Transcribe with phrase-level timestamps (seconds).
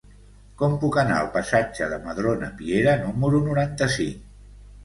[0.61, 4.29] Com puc anar al passatge de Madrona Piera número noranta-cinc?